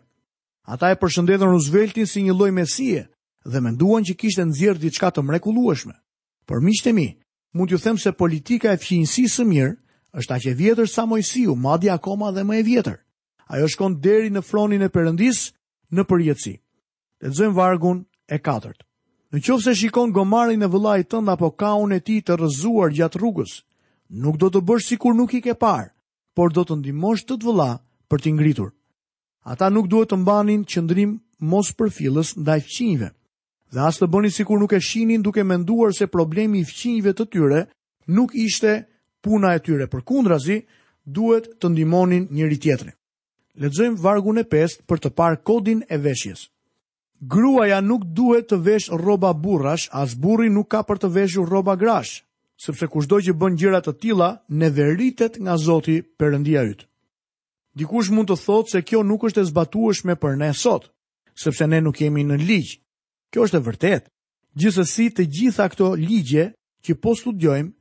Ata 0.70 0.92
e 0.94 1.00
përshëndetën 1.02 1.50
Rooseveltin 1.56 2.06
si 2.06 2.28
një 2.28 2.36
lloj 2.38 2.52
mesie 2.62 3.08
dhe 3.50 3.60
menduan 3.66 4.06
që 4.06 4.18
kishte 4.22 4.46
nxjerrë 4.52 4.84
diçka 4.86 5.10
të 5.16 5.24
mrekullueshme. 5.26 5.96
Por 6.46 6.62
miqtë 6.62 6.94
mi, 6.94 7.08
mund 7.58 7.74
t'ju 7.74 7.82
them 7.82 7.98
se 7.98 8.14
politika 8.14 8.70
e 8.70 8.78
fqinjësisë 8.86 9.36
së 9.42 9.48
mirë 9.50 9.74
është 10.22 10.38
aq 10.38 10.48
e 10.54 10.56
vjetër 10.62 10.94
sa 10.94 11.08
Mojsiu, 11.10 11.58
madje 11.58 11.90
akoma 11.98 12.30
dhe 12.38 12.46
më 12.46 12.62
e 12.62 12.68
vjetër 12.70 13.02
ajo 13.48 13.68
shkon 13.70 13.96
deri 14.04 14.30
në 14.34 14.42
fronin 14.46 14.82
e 14.86 14.90
Perëndis 14.90 15.44
në 15.94 16.06
përjetësi. 16.10 16.54
Lexojm 17.24 17.54
vargun 17.56 18.00
e 18.28 18.40
katërt. 18.42 18.82
Në 19.34 19.42
qofë 19.46 19.64
se 19.66 19.74
shikon 19.82 20.14
gomarin 20.16 20.64
e 20.66 20.70
vëllaj 20.72 21.02
tënda 21.12 21.36
apo 21.38 21.52
kaun 21.60 21.94
e 21.96 22.00
ti 22.00 22.20
të 22.26 22.38
rëzuar 22.42 22.94
gjatë 22.96 23.20
rrugës, 23.20 23.56
nuk 24.24 24.38
do 24.42 24.50
të 24.50 24.62
bësh 24.66 24.88
si 24.92 24.98
kur 25.02 25.14
nuk 25.18 25.34
i 25.38 25.42
ke 25.44 25.56
parë, 25.60 25.92
por 26.36 26.54
do 26.56 26.64
të 26.66 26.78
ndimosh 26.80 27.26
të 27.26 27.38
të 27.38 27.46
vëlla 27.50 27.70
për 28.10 28.24
t'i 28.24 28.32
ngritur. 28.34 28.72
Ata 29.46 29.70
nuk 29.70 29.90
duhet 29.92 30.10
të 30.14 30.20
mbanin 30.24 30.64
qëndrim 30.66 31.16
mos 31.52 31.70
për 31.78 31.92
filës 31.98 32.34
i 32.40 32.46
fqinjve, 32.46 33.12
dhe 33.74 33.82
as 33.86 33.98
të 34.00 34.08
bëni 34.14 34.32
si 34.34 34.44
kur 34.48 34.58
nuk 34.62 34.74
e 34.74 34.80
shinin 34.80 35.22
duke 35.22 35.44
menduar 35.46 35.92
se 35.94 36.08
problemi 36.08 36.62
i 36.62 36.66
fqinjve 36.70 37.12
të 37.14 37.26
tyre 37.34 37.62
nuk 38.08 38.32
ishte 38.34 38.78
puna 39.22 39.54
e 39.56 39.60
tyre 39.60 39.86
për 39.88 40.02
kundrazi, 40.02 40.64
duhet 41.06 41.52
të 41.60 41.74
ndimonin 41.74 42.26
njëri 42.32 42.58
tjetërin. 42.58 42.96
Ledzojmë 43.56 44.02
vargun 44.04 44.42
e 44.42 44.44
pest 44.52 44.82
për 44.90 45.00
të 45.00 45.12
parë 45.16 45.38
kodin 45.48 45.82
e 45.88 45.96
veshjes. 46.04 46.42
Gruaja 47.32 47.78
nuk 47.82 48.02
duhet 48.18 48.50
të 48.50 48.58
vesh 48.66 48.90
rroba 48.92 49.30
burrash, 49.34 49.86
as 49.96 50.16
burri 50.20 50.50
nuk 50.52 50.68
ka 50.74 50.82
për 50.90 51.00
të 51.04 51.12
veshur 51.16 51.48
rroba 51.48 51.78
grash, 51.80 52.18
sepse 52.60 52.88
kushdo 52.92 53.22
që 53.24 53.32
bën 53.40 53.56
gjëra 53.62 53.80
të 53.86 53.94
tilla 54.04 54.28
neveritet 54.60 55.40
nga 55.40 55.56
Zoti 55.58 56.02
Perëndia 56.20 56.66
yt. 56.68 56.84
Dikush 57.80 58.12
mund 58.12 58.28
të 58.30 58.38
thotë 58.44 58.72
se 58.76 58.82
kjo 58.88 59.04
nuk 59.08 59.24
është 59.30 59.42
e 59.42 59.48
zbatueshme 59.54 60.18
për 60.20 60.36
ne 60.42 60.52
sot, 60.56 60.92
sepse 61.44 61.68
ne 61.68 61.80
nuk 61.84 62.02
jemi 62.04 62.26
në 62.28 62.42
ligj. 62.44 62.76
Kjo 63.32 63.48
është 63.48 63.58
e 63.62 63.66
vërtetë. 63.70 64.08
Gjithsesi, 64.56 65.08
të 65.16 65.24
gjitha 65.36 65.66
këto 65.72 65.94
ligje 66.00 66.50
që 66.86 66.96
po 67.04 67.16
studiojmë 67.20 67.72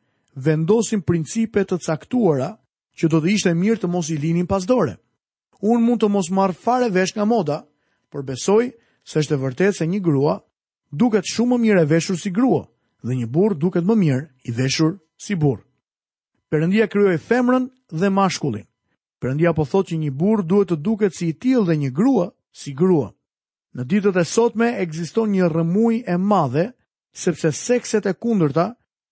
vendosin 0.47 1.03
principe 1.07 1.63
të 1.67 1.79
caktuara 1.87 2.53
që 2.99 3.11
do 3.13 3.21
të 3.23 3.31
ishte 3.37 3.55
mirë 3.59 3.83
të 3.83 3.91
mos 3.95 4.11
i 4.15 4.19
linin 4.23 4.47
pas 4.51 4.67
dore. 4.67 4.97
Un 5.65 5.81
mund 5.89 6.03
të 6.03 6.11
mos 6.13 6.27
marr 6.37 6.53
fare 6.63 6.91
vesh 6.93 7.15
nga 7.17 7.25
moda, 7.25 7.59
por 8.13 8.21
besoj 8.29 8.67
se 9.09 9.23
është 9.23 9.33
e 9.33 9.41
vërtetë 9.45 9.77
se 9.79 9.87
një 9.89 10.01
grua 10.05 10.35
duket 11.03 11.31
shumë 11.33 11.55
më 11.55 11.59
mirë 11.63 11.83
e 11.83 11.89
veshur 11.93 12.19
si 12.21 12.31
grua 12.37 12.61
dhe 13.05 13.17
një 13.17 13.31
burr 13.37 13.57
duket 13.63 13.87
më 13.89 13.97
mirë 14.03 14.27
i 14.51 14.55
veshur 14.59 14.93
si 15.25 15.35
burr. 15.41 15.63
Perëndia 16.53 16.89
krijoi 16.93 17.17
femrën 17.29 17.71
dhe 18.01 18.13
mashkullin. 18.19 18.67
Perëndia 19.21 19.55
po 19.57 19.65
thotë 19.71 19.95
që 19.95 20.01
një 20.05 20.13
burr 20.21 20.45
duhet 20.51 20.69
të 20.75 20.79
duket 20.89 21.17
si 21.17 21.31
i 21.33 21.33
tillë 21.43 21.65
dhe 21.73 21.79
një 21.83 21.91
grua 22.01 22.27
si 22.61 22.77
grua. 22.83 23.09
Në 23.75 23.89
ditët 23.91 24.21
e 24.21 24.25
sotme 24.35 24.69
ekziston 24.85 25.33
një 25.33 25.49
rrëmujë 25.49 26.05
e 26.13 26.19
madhe 26.31 26.67
sepse 27.25 27.53
sekset 27.63 28.05
e 28.07 28.13
kundërta 28.23 28.67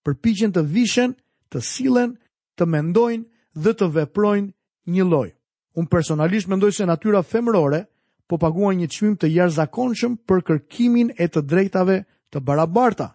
përpiqen 0.04 0.52
të 0.52 0.66
vishën, 0.74 1.14
të 1.50 1.64
sillen, 1.72 2.12
të 2.60 2.64
mendojnë 2.68 3.24
dhe 3.64 3.72
të 3.72 3.88
veprojnë 3.96 4.52
një 4.96 5.08
lloj. 5.12 5.30
Unë 5.78 5.88
personalisht 5.92 6.48
mendoj 6.52 6.72
se 6.76 6.84
natyra 6.86 7.22
femërore 7.24 7.82
po 8.28 8.38
paguan 8.40 8.76
një 8.80 8.88
qmim 8.92 9.14
të 9.22 9.30
jarëzakonshëm 9.32 10.16
për 10.28 10.42
kërkimin 10.48 11.12
e 11.20 11.28
të 11.32 11.42
drejtave 11.52 11.96
të 12.32 12.40
barabarta, 12.48 13.06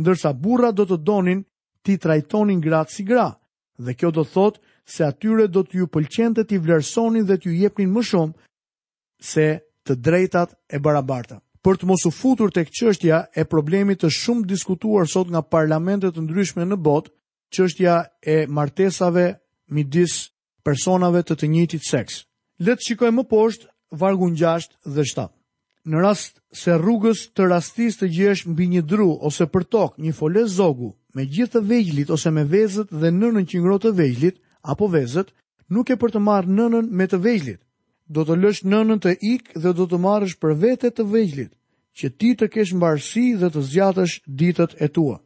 ndërsa 0.00 0.32
burra 0.42 0.72
do 0.74 0.86
të 0.90 0.98
donin 1.06 1.44
ti 1.84 1.96
trajtonin 2.02 2.60
gratë 2.64 2.94
si 2.94 3.04
gra, 3.10 3.28
dhe 3.86 3.94
kjo 3.98 4.10
do 4.18 4.24
thot 4.34 4.58
se 4.90 5.04
atyre 5.06 5.46
do 5.48 5.62
t'ju 5.62 5.84
ju 5.84 5.86
pëlqente 5.94 6.44
ti 6.48 6.58
vlerësonin 6.58 7.26
dhe 7.28 7.38
t'ju 7.40 7.54
jepnin 7.62 7.92
më 7.94 8.02
shumë 8.10 8.36
se 9.30 9.46
të 9.86 9.94
drejtat 10.06 10.56
e 10.74 10.78
barabarta. 10.82 11.38
Për 11.64 11.76
të 11.78 11.86
mos 11.90 12.06
u 12.08 12.10
futur 12.14 12.50
tek 12.56 12.70
çështja 12.72 13.22
e 13.38 13.44
problemit 13.44 14.00
të 14.02 14.10
shumë 14.16 14.46
diskutuar 14.48 15.06
sot 15.12 15.28
nga 15.30 15.42
parlamente 15.52 16.10
të 16.10 16.24
ndryshme 16.26 16.64
në 16.66 16.76
botë, 16.86 17.10
çështja 17.54 17.96
e 18.24 18.36
martesave 18.48 19.26
midis 19.74 20.14
personave 20.64 21.22
të 21.26 21.36
të 21.40 21.48
njëjtit 21.50 21.86
seks. 21.88 22.20
Letë 22.60 22.80
të 22.82 22.86
shikojmë 22.88 23.16
më 23.20 23.26
poshtë 23.30 23.68
vargu 24.00 24.28
6 24.36 24.68
dhe 24.84 25.04
7. 25.08 25.30
Në 25.88 25.96
rast 26.04 26.34
se 26.60 26.74
rrugës 26.76 27.22
të 27.34 27.46
rastis 27.48 27.96
të 27.98 28.08
gjesh 28.16 28.42
mbi 28.52 28.66
një 28.74 28.82
dru 28.86 29.08
ose 29.30 29.46
për 29.48 29.64
tokë 29.72 30.02
një 30.04 30.12
fole 30.18 30.42
zogu, 30.58 30.90
me 31.16 31.24
gjithë 31.24 31.56
të 31.58 31.62
vejgjlit 31.70 32.10
ose 32.12 32.30
me 32.36 32.44
vezët 32.52 32.92
dhe 33.00 33.10
nënën 33.10 33.46
që 33.48 33.60
ngrot 33.62 33.86
të 33.86 33.94
vejgjlit, 34.00 34.36
apo 34.70 34.86
vezët, 34.92 35.32
nuk 35.72 35.88
e 35.90 35.96
për 35.96 36.12
të 36.14 36.20
marë 36.20 36.52
nënën 36.58 36.90
me 36.98 37.06
të 37.08 37.20
vejgjlit. 37.24 37.60
Do 38.10 38.24
të 38.26 38.36
lësh 38.42 38.60
nënën 38.68 39.00
të 39.00 39.16
ikë 39.34 39.60
dhe 39.64 39.72
do 39.78 39.86
të 39.88 39.98
marësh 40.04 40.36
për 40.42 40.52
vete 40.62 40.90
të 40.90 41.04
vejgjlit, 41.12 41.52
që 41.96 42.06
ti 42.18 42.30
të 42.36 42.46
kesh 42.54 42.76
mbarësi 42.76 43.24
dhe 43.40 43.48
të 43.54 43.60
zgjatësh 43.70 44.20
ditët 44.26 44.76
e 44.84 44.88
tua. 44.88 45.16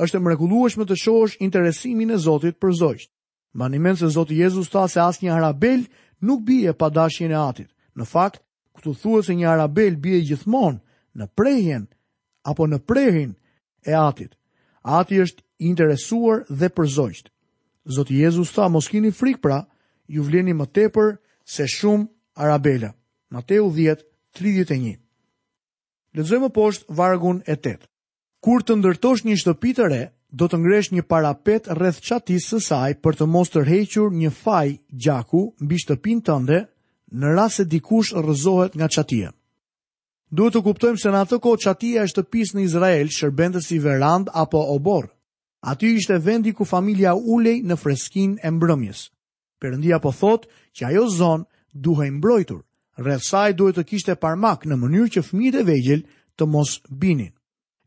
Është 0.00 0.18
e 0.18 0.84
të 0.88 0.96
shohësh 1.02 1.36
interesimin 1.40 2.10
e 2.10 2.16
Zotit 2.16 2.56
për 2.62 2.72
zogjt 2.72 3.11
menë 3.54 3.96
se 3.98 4.06
Zotë 4.08 4.32
Jezus 4.34 4.70
ta 4.72 4.88
se 4.88 5.00
asë 5.00 5.24
një 5.26 5.32
arabel 5.34 5.82
nuk 6.24 6.42
bie 6.44 6.72
pa 6.74 6.88
dashjën 6.88 7.30
e 7.30 7.34
atit. 7.36 7.68
Në 7.96 8.04
fakt, 8.08 8.40
këtu 8.76 8.94
thua 8.96 9.22
se 9.22 9.34
një 9.34 9.48
arabel 9.52 9.96
bie 10.00 10.20
gjithmonë 10.24 10.80
në 11.18 11.24
prehjen 11.36 11.86
apo 12.48 12.66
në 12.66 12.78
prejhin 12.88 13.34
e 13.86 13.92
atit. 13.92 14.32
Ati 14.82 15.20
është 15.22 15.44
interesuar 15.62 16.44
dhe 16.48 16.68
përzojqët. 16.72 17.28
Zotë 17.84 18.14
Jezus 18.16 18.52
ta 18.54 18.68
mos 18.68 18.88
kini 18.88 19.12
frik 19.12 19.40
pra, 19.42 19.66
ju 20.06 20.22
vleni 20.22 20.54
më 20.54 20.66
tepër 20.72 21.18
se 21.44 21.66
shumë 21.68 22.08
arabela. 22.34 22.92
Mateu 23.32 23.68
10, 23.70 24.02
31. 24.38 24.96
Lëzëmë 26.16 26.50
poshtë 26.52 26.92
vargun 26.92 27.42
e 27.46 27.54
8. 27.56 27.86
Kur 28.42 28.62
të 28.64 28.78
ndërtosh 28.80 29.22
një 29.24 29.36
shtëpi 29.38 29.74
të 29.78 29.86
re, 29.88 30.02
do 30.32 30.46
të 30.48 30.58
ngresh 30.62 30.86
një 30.96 31.02
parapet 31.12 31.66
rreth 31.76 31.98
çatisë 32.08 32.48
së 32.56 32.60
saj 32.66 32.92
për 33.04 33.18
të 33.18 33.26
mos 33.28 33.50
tërhequr 33.52 34.12
një 34.16 34.30
faj 34.32 34.70
gjaku 35.04 35.42
mbi 35.60 35.76
shtëpinë 35.82 36.24
tënde 36.28 36.58
në 37.20 37.32
rast 37.36 37.60
se 37.60 37.64
dikush 37.68 38.14
rrëzohet 38.16 38.74
nga 38.80 38.88
çatia. 38.94 39.28
Duhet 40.32 40.54
të 40.56 40.62
kuptojmë 40.64 41.00
se 41.02 41.10
në 41.12 41.20
atë 41.24 41.38
kohë 41.44 41.62
çatia 41.66 42.04
e 42.04 42.08
shtëpisë 42.08 42.56
në 42.56 42.62
Izrael 42.64 43.12
shërbente 43.12 43.60
si 43.60 43.76
verand 43.84 44.32
apo 44.32 44.62
obor. 44.74 45.10
Aty 45.68 45.92
ishte 45.98 46.16
vendi 46.24 46.54
ku 46.56 46.64
familja 46.64 47.12
ulej 47.14 47.60
në 47.68 47.76
freskinë 47.76 48.40
e 48.42 48.48
mbrëmjes. 48.50 49.02
Perëndia 49.60 50.00
po 50.02 50.10
thotë 50.16 50.48
që 50.72 50.86
ajo 50.88 51.04
zonë 51.18 51.44
duhej 51.76 52.10
mbrojtur. 52.16 52.62
Rreth 53.04 53.28
saj 53.28 53.52
duhet 53.60 53.76
të 53.76 53.84
kishte 53.90 54.16
parmak 54.16 54.64
në 54.64 54.80
mënyrë 54.80 55.12
që 55.14 55.24
fëmijët 55.28 55.60
e 55.60 55.68
vegjël 55.68 56.02
të 56.40 56.48
mos 56.48 56.78
binin. 56.88 57.30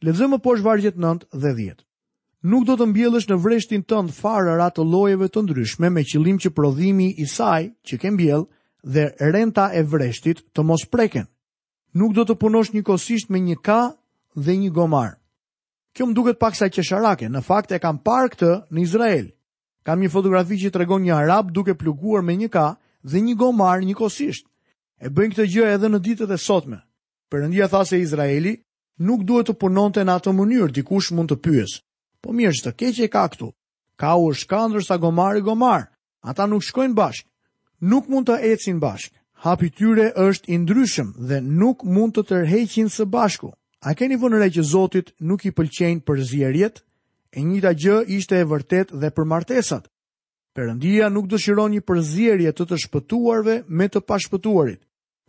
Lexojmë 0.05 0.39
poshtë 0.45 0.65
vargjet 0.65 1.01
9 1.01 1.25
dhe 1.33 1.51
10 1.57 1.81
nuk 2.45 2.65
do 2.67 2.75
të 2.77 2.85
mbjellësh 2.91 3.25
në 3.29 3.37
vreshtin 3.41 3.83
tënd 3.89 4.11
farë 4.13 4.55
ra 4.59 4.67
të 4.69 4.83
llojeve 4.85 5.27
të 5.33 5.41
ndryshme 5.47 5.89
me 5.93 6.03
qëllim 6.05 6.37
që 6.43 6.51
prodhimi 6.53 7.07
i 7.17 7.25
saj 7.31 7.71
që 7.89 7.95
ke 8.01 8.11
mbjell 8.13 8.43
dhe 8.85 9.05
renta 9.33 9.71
e 9.73 9.81
vreshtit 9.83 10.43
të 10.53 10.63
mos 10.67 10.83
preken. 10.93 11.25
Nuk 11.97 12.13
do 12.13 12.25
të 12.27 12.35
punosh 12.41 12.73
një 12.75 12.83
kosisht 12.85 13.31
me 13.33 13.39
një 13.41 13.55
ka 13.65 13.79
dhe 14.35 14.57
një 14.61 14.69
gomar. 14.77 15.15
Kjo 15.95 16.05
më 16.09 16.13
duket 16.17 16.39
pak 16.41 16.57
sa 16.59 16.67
qesharake, 16.69 17.31
në 17.31 17.41
fakt 17.47 17.71
e 17.71 17.79
kam 17.79 17.97
parë 18.03 18.31
këtë 18.33 18.51
në 18.75 18.81
Izrael. 18.83 19.25
Kam 19.85 20.01
një 20.03 20.09
fotografi 20.11 20.59
që 20.59 20.73
të 20.73 20.83
regon 20.83 21.01
një 21.05 21.15
arab 21.15 21.49
duke 21.55 21.73
pluguar 21.79 22.21
me 22.25 22.35
një 22.37 22.49
ka 22.53 22.67
dhe 23.05 23.21
një 23.25 23.37
gomar 23.41 23.81
një 23.81 23.95
kosisht. 23.97 24.45
E 25.01 25.09
bëjnë 25.09 25.33
këtë 25.37 25.47
gjë 25.55 25.71
edhe 25.77 25.89
në 25.89 25.99
ditët 26.05 26.29
e 26.29 26.37
sotme. 26.37 26.83
Përëndia 27.31 27.69
tha 27.71 27.81
se 27.85 27.97
Izraeli 28.03 28.57
nuk 29.07 29.23
duhet 29.23 29.47
të 29.49 29.57
punonte 29.59 30.03
në 30.05 30.19
atë 30.19 30.35
mënyrë, 30.35 30.73
dikush 30.77 31.13
mund 31.15 31.31
të 31.33 31.39
pyes. 31.47 31.79
Po 32.25 32.33
mirë, 32.33 32.57
çdo 32.57 32.71
keq 32.81 32.93
që 32.97 33.07
ka 33.13 33.21
këtu. 33.31 33.51
Ka 34.01 34.15
u 34.17 34.31
shkandër 34.33 34.81
sa 34.85 34.97
gomar 34.97 35.37
i 35.37 35.43
gomar. 35.45 35.83
Ata 36.29 36.47
nuk 36.49 36.63
shkojnë 36.65 36.97
bashkë. 36.97 37.29
Nuk 37.89 38.07
mund 38.09 38.25
të 38.25 38.39
ecin 38.49 38.79
bashkë. 38.81 39.19
Hapi 39.45 39.67
tyre 39.77 40.07
është 40.23 40.49
i 40.55 40.57
ndryshëm 40.63 41.09
dhe 41.29 41.37
nuk 41.45 41.85
mund 41.85 42.15
të 42.15 42.23
tërheqin 42.31 42.89
së 42.89 43.05
bashku. 43.13 43.51
A 43.85 43.93
keni 43.93 44.17
vënë 44.17 44.39
re 44.41 44.47
që 44.55 44.63
Zotit 44.71 45.13
nuk 45.21 45.45
i 45.45 45.53
pëlqejnë 45.53 46.01
përzierjet? 46.07 46.81
E 47.37 47.45
njëta 47.45 47.75
gjë 47.81 47.95
ishte 48.17 48.39
e 48.41 48.49
vërtet 48.49 48.87
dhe 49.03 49.09
për 49.13 49.25
martesat. 49.33 49.85
Perëndia 50.57 51.11
nuk 51.13 51.29
dëshiron 51.29 51.75
një 51.77 51.85
përzierje 51.85 52.55
të 52.57 52.63
të 52.71 52.81
shpëtuarve 52.87 53.59
me 53.69 53.85
të 53.91 54.01
pashpëtuarit. 54.09 54.81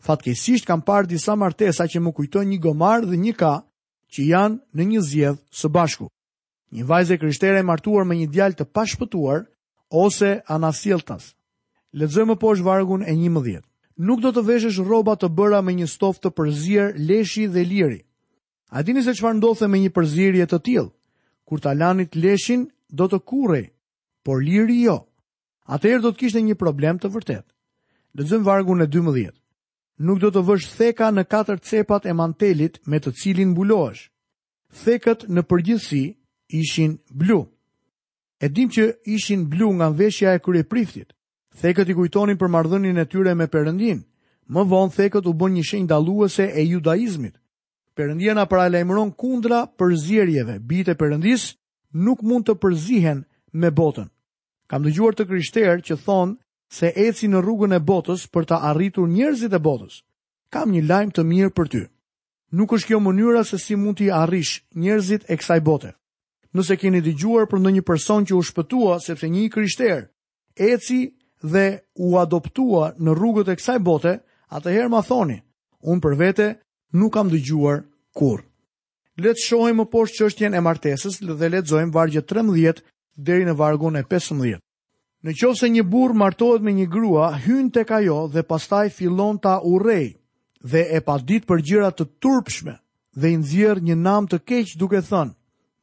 Fatkeqësisht 0.06 0.64
kam 0.64 0.80
parë 0.88 1.12
disa 1.12 1.36
martesa 1.36 1.84
që 1.84 2.00
më 2.06 2.16
kujtojnë 2.16 2.54
një 2.56 2.62
gomar 2.64 3.04
dhe 3.04 3.20
një 3.20 3.34
ka 3.42 3.54
që 4.12 4.20
janë 4.32 4.58
në 4.76 4.92
një 4.94 5.04
zjedh 5.10 5.40
së 5.60 5.68
bashku 5.76 6.08
një 6.74 6.84
vajze 6.86 7.18
krishtere 7.20 7.60
e 7.60 7.66
martuar 7.66 8.04
me 8.08 8.16
një 8.18 8.30
djalë 8.34 8.58
të 8.60 8.66
pashpëtuar 8.74 9.44
ose 9.90 10.32
anasjelltas. 10.50 11.34
Lexojmë 11.96 12.36
poshtë 12.42 12.66
vargun 12.66 13.04
e 13.06 13.14
11. 13.14 13.60
Nuk 14.04 14.20
do 14.20 14.32
të 14.34 14.42
veshësh 14.44 14.80
rroba 14.84 15.14
të 15.16 15.30
bëra 15.32 15.62
me 15.64 15.72
një 15.78 15.86
stof 15.88 16.18
të 16.20 16.32
përzier, 16.36 16.90
leshi 16.98 17.46
dhe 17.48 17.62
liri. 17.64 18.00
A 18.74 18.82
dini 18.82 19.02
se 19.06 19.14
çfarë 19.14 19.38
ndodhte 19.38 19.68
me 19.70 19.78
një 19.80 19.92
përzierje 19.96 20.46
të 20.50 20.58
tillë? 20.66 20.90
Kur 21.46 21.62
ta 21.62 21.72
lanit 21.72 22.16
leshin, 22.18 22.66
do 22.90 23.06
të 23.08 23.20
kurrej, 23.30 23.70
por 24.26 24.42
liri 24.42 24.82
jo. 24.84 24.98
Atëherë 25.70 26.02
do 26.04 26.10
të 26.12 26.18
kishte 26.20 26.42
një 26.42 26.56
problem 26.60 26.98
të 26.98 27.08
vërtetë. 27.14 27.48
Lexojmë 28.18 28.44
vargun 28.46 28.82
e 28.84 28.88
12 28.92 29.32
nuk 30.04 30.18
do 30.20 30.28
të 30.34 30.42
vësh 30.44 30.64
theka 30.76 31.06
në 31.14 31.22
katër 31.24 31.60
cepat 31.64 32.04
e 32.04 32.12
mantelit 32.12 32.82
me 32.84 32.98
të 33.00 33.14
cilin 33.22 33.54
mbulohesh. 33.54 34.10
Thekët 34.84 35.24
në 35.32 35.40
përgjithësi 35.48 36.02
ishin 36.48 36.98
blu. 37.10 37.46
E 38.40 38.48
dim 38.48 38.68
që 38.68 38.84
ishin 39.04 39.46
blu 39.48 39.72
nga 39.74 39.88
veshja 39.96 40.34
e 40.34 40.38
kërë 40.38 40.64
priftit. 40.68 41.12
Thekët 41.60 41.88
i 41.90 41.94
kujtonin 41.96 42.36
për 42.38 42.50
mardhënin 42.52 43.00
e 43.00 43.04
tyre 43.08 43.34
me 43.34 43.46
përëndin. 43.52 44.02
Më 44.52 44.62
vonë 44.70 44.92
thekët 44.96 45.26
u 45.26 45.32
bën 45.34 45.52
një 45.56 45.64
shenjë 45.70 45.88
daluese 45.90 46.44
e 46.52 46.62
judaizmit. 46.68 47.34
Përëndia 47.96 48.34
na 48.36 48.44
paralajmëron 48.46 49.12
kundra 49.16 49.64
përzirjeve. 49.78 50.58
Bite 50.68 50.94
përëndis 51.00 51.44
nuk 52.04 52.20
mund 52.22 52.44
të 52.46 52.54
përzihen 52.62 53.18
me 53.60 53.70
botën. 53.72 54.08
Kam 54.68 54.84
dëgjuar 54.84 55.16
të 55.16 55.24
krishterë 55.28 55.80
që 55.86 55.94
thonë 56.04 56.36
se 56.76 56.92
eci 57.06 57.28
në 57.30 57.38
rrugën 57.40 57.72
e 57.76 57.80
botës 57.88 58.26
për 58.34 58.44
të 58.50 58.56
arritur 58.70 59.08
njerëzit 59.08 59.52
e 59.54 59.58
botës. 59.64 60.02
Kam 60.52 60.70
një 60.70 60.82
lajmë 60.90 61.12
të 61.16 61.22
mirë 61.24 61.54
për 61.56 61.66
ty. 61.72 61.82
Nuk 62.52 62.72
është 62.76 62.88
kjo 62.92 62.98
mënyra 63.00 63.44
se 63.48 63.58
si 63.58 63.74
mund 63.76 63.96
t'i 63.98 64.10
arrish 64.12 64.60
njerëzit 64.76 65.22
e 65.32 65.38
kësaj 65.40 65.60
botës 65.64 65.94
nëse 66.54 66.76
keni 66.80 67.00
dëgjuar 67.02 67.46
për 67.50 67.62
ndonjë 67.62 67.84
person 67.88 68.26
që 68.26 68.36
u 68.38 68.42
shpëtua 68.46 68.98
sepse 69.04 69.28
një 69.30 69.46
krishter 69.54 70.04
eci 70.68 70.98
dhe 71.42 71.66
u 71.98 72.16
adoptua 72.22 72.90
në 72.98 73.14
rrugët 73.18 73.50
e 73.52 73.56
kësaj 73.58 73.78
bote, 73.86 74.12
atëherë 74.54 74.88
ma 74.92 75.00
thoni, 75.04 75.36
unë 75.84 76.02
për 76.04 76.14
vete 76.20 76.48
nuk 76.96 77.12
kam 77.16 77.30
dëgjuar 77.32 77.82
kur. 78.16 78.44
Letë 79.16 79.44
shohim 79.46 79.80
më 79.80 79.86
poshtë 79.92 80.24
qështjen 80.26 80.56
e 80.58 80.62
martesës 80.64 81.18
dhe 81.24 81.48
letë 81.52 81.68
zojmë 81.70 81.92
vargje 81.94 82.22
13 82.28 82.80
deri 83.26 83.44
në 83.48 83.54
vargun 83.56 83.96
e 83.96 84.04
15. 84.10 84.58
Në 85.26 85.32
qovë 85.40 85.58
se 85.58 85.68
një 85.72 85.84
bur 85.90 86.12
martohet 86.14 86.62
me 86.62 86.72
një 86.76 86.86
grua, 86.92 87.30
hynë 87.46 87.70
të 87.74 87.84
kajo 87.88 88.18
dhe 88.34 88.44
pastaj 88.44 88.90
fillon 88.92 89.38
ta 89.42 89.56
urej 89.64 90.14
dhe 90.62 90.82
e 90.96 91.00
pa 91.00 91.16
ditë 91.18 91.46
për 91.48 91.62
gjirat 91.66 91.96
të 91.98 92.06
turpshme 92.22 92.76
dhe 93.16 93.30
i 93.30 93.36
nëzjer 93.40 93.80
një 93.82 93.96
nam 93.96 94.26
të 94.28 94.38
keq 94.48 94.76
duke 94.80 95.00
thënë, 95.08 95.32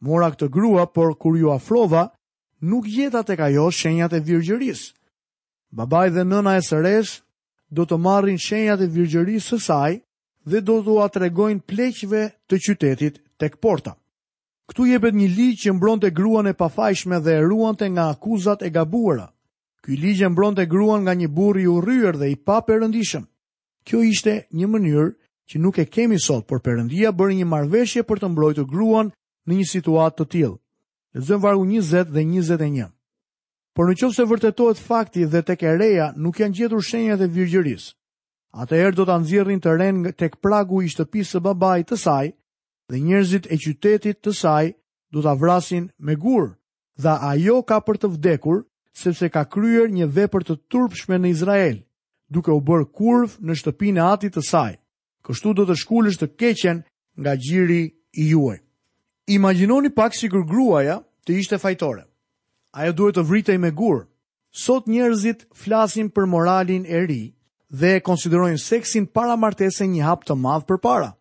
Mora 0.03 0.27
këtë 0.33 0.47
grua, 0.51 0.83
por 0.91 1.13
kur 1.15 1.37
ju 1.39 1.51
afrova, 1.53 2.01
nuk 2.59 2.85
gjeta 2.91 3.21
tek 3.23 3.39
ajo 3.39 3.69
shenjat 3.71 4.17
e 4.17 4.19
virgjërisë. 4.19 4.89
Babai 5.79 6.09
dhe 6.11 6.25
nëna 6.27 6.57
e 6.59 6.63
sërës 6.67 7.13
do 7.71 7.85
të 7.87 7.97
marrin 8.03 8.35
shenjat 8.37 8.83
e 8.83 8.87
virgjërisë 8.91 9.47
së 9.53 9.59
saj 9.67 9.93
dhe 10.43 10.59
do 10.67 10.75
t'u 10.83 10.97
tregojnë 11.15 11.63
pleqëve 11.69 12.25
të 12.51 12.59
qytetit 12.65 13.21
tek 13.39 13.55
porta. 13.63 13.95
Ktu 14.67 14.89
jepet 14.91 15.15
një 15.15 15.29
ligj 15.37 15.57
që 15.63 15.75
mbronte 15.77 16.11
gruan 16.15 16.51
e 16.51 16.53
pafajshme 16.59 17.21
dhe 17.23 17.37
e 17.39 17.45
ruante 17.47 17.87
nga 17.91 18.09
akuzat 18.11 18.61
e 18.61 18.69
gabuara. 18.75 19.29
Ky 19.83 19.95
ligj 20.03 20.23
e 20.25 20.29
mbronte 20.31 20.67
gruan 20.71 21.03
nga 21.07 21.15
një 21.15 21.31
burr 21.35 21.63
i 21.63 21.67
urryer 21.67 22.15
dhe 22.19 22.29
i 22.33 22.35
paperëndishëm. 22.47 23.23
Kjo 23.87 24.03
ishte 24.11 24.35
një 24.51 24.67
mënyrë 24.71 25.09
që 25.47 25.59
nuk 25.63 25.79
e 25.83 25.87
kemi 25.93 26.19
sot, 26.23 26.43
por 26.47 26.59
Perëndia 26.63 27.11
bëri 27.11 27.39
një 27.41 27.47
marrëveshje 27.53 28.03
për 28.07 28.19
të 28.21 28.27
mbrojtur 28.31 28.67
gruan 28.71 29.09
në 29.49 29.57
një 29.59 29.65
situatë 29.71 30.19
të 30.23 30.29
tillë. 30.31 30.57
Lexojmë 31.13 31.43
vargu 31.43 31.63
20 31.71 32.03
dhe 32.13 32.21
21. 32.23 32.85
Por 33.75 33.89
nëse 33.89 34.23
vërtetohet 34.29 34.81
fakti 34.81 35.25
dhe 35.25 35.41
tek 35.45 35.63
Ereja 35.65 36.11
nuk 36.15 36.39
janë 36.39 36.53
gjetur 36.59 36.83
shenjat 36.85 37.21
e 37.21 37.27
virgjërisë, 37.33 37.93
atëherë 38.61 38.95
do 38.99 39.05
ta 39.09 39.17
nxjerrin 39.17 39.61
të 39.63 39.73
rën 39.77 40.03
tek 40.17 40.37
pragu 40.41 40.81
i 40.83 40.89
shtëpisë 40.93 41.33
së 41.37 41.39
babait 41.41 41.87
të 41.89 41.97
saj 41.97 42.27
dhe 42.89 42.99
njerëzit 43.01 43.47
e 43.51 43.57
qytetit 43.57 44.21
të 44.21 44.33
saj 44.37 44.71
do 45.13 45.21
ta 45.21 45.33
vrasin 45.33 45.89
me 45.97 46.15
gur, 46.15 46.53
dha 47.03 47.17
ajo 47.33 47.61
ka 47.65 47.79
për 47.81 47.97
të 48.03 48.13
vdekur 48.13 48.63
sepse 48.93 49.29
ka 49.33 49.43
kryer 49.49 49.89
një 49.89 50.05
vepër 50.13 50.45
të 50.45 50.57
turpshme 50.69 51.17
në 51.17 51.27
Izrael, 51.33 51.79
duke 52.29 52.53
u 52.53 52.61
bërë 52.61 52.91
kurv 52.93 53.39
në 53.41 53.57
shtëpinë 53.57 53.97
e 53.99 54.05
atit 54.11 54.37
të 54.37 54.41
saj. 54.49 54.75
Kështu 55.25 55.53
do 55.55 55.65
të 55.65 55.79
shkulësh 55.81 56.19
të 56.19 56.27
keqen 56.37 56.83
nga 57.15 57.33
gjiri 57.39 57.85
i 58.19 58.27
juaj. 58.33 58.62
Imaginoni 59.29 59.87
pak 59.89 60.11
si 60.19 60.27
kur 60.27 60.43
gruaja 60.43 60.97
të 61.27 61.33
ishte 61.39 61.55
fajtore. 61.59 62.01
Ajo 62.75 62.91
duhet 62.97 63.15
të 63.15 63.21
vritej 63.29 63.57
me 63.57 63.69
gurë. 63.71 64.03
Sot 64.51 64.89
njerëzit 64.91 65.45
flasin 65.55 66.09
për 66.11 66.27
moralin 66.27 66.83
e 66.85 66.99
ri 67.07 67.21
dhe 67.71 67.93
e 67.97 68.01
konsiderojnë 68.03 68.59
seksin 68.59 69.07
para 69.07 69.37
martese 69.39 69.87
një 69.87 70.03
hap 70.03 70.27
të 70.27 70.35
madh 70.35 70.67
për 70.67 70.77
para. 70.83 71.13